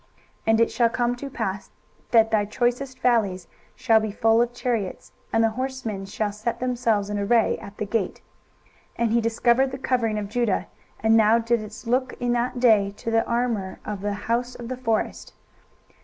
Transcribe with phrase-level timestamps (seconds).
[0.01, 0.09] 23:022:007
[0.47, 1.69] And it shall come to pass,
[2.09, 7.11] that thy choicest valleys shall be full of chariots, and the horsemen shall set themselves
[7.11, 8.19] in array at the gate.
[8.95, 10.65] 23:022:008 And he discovered the covering of Judah,
[11.01, 14.77] and thou didst look in that day to the armour of the house of the
[14.77, 15.33] forest.